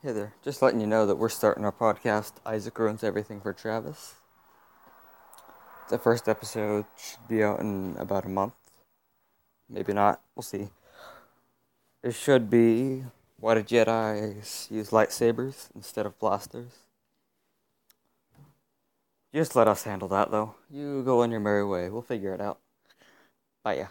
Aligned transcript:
Hey 0.00 0.12
there, 0.12 0.32
just 0.44 0.62
letting 0.62 0.80
you 0.80 0.86
know 0.86 1.06
that 1.06 1.16
we're 1.16 1.28
starting 1.28 1.64
our 1.64 1.72
podcast, 1.72 2.34
Isaac 2.46 2.78
Ruins 2.78 3.02
Everything 3.02 3.40
for 3.40 3.52
Travis. 3.52 4.14
The 5.90 5.98
first 5.98 6.28
episode 6.28 6.84
should 6.96 7.26
be 7.28 7.42
out 7.42 7.58
in 7.58 7.96
about 7.98 8.24
a 8.24 8.28
month. 8.28 8.54
Maybe 9.68 9.92
not, 9.92 10.20
we'll 10.36 10.44
see. 10.44 10.68
It 12.04 12.14
should 12.14 12.48
be 12.48 13.06
why 13.40 13.54
did 13.54 13.66
Jedi 13.66 14.70
use 14.70 14.90
lightsabers 14.90 15.68
instead 15.74 16.06
of 16.06 16.16
blasters? 16.20 16.70
Just 19.34 19.56
let 19.56 19.66
us 19.66 19.82
handle 19.82 20.06
that 20.06 20.30
though. 20.30 20.54
You 20.70 21.02
go 21.02 21.24
on 21.24 21.32
your 21.32 21.40
merry 21.40 21.64
way, 21.64 21.90
we'll 21.90 22.02
figure 22.02 22.32
it 22.32 22.40
out. 22.40 22.60
Bye 23.64 23.78
yeah. 23.78 23.88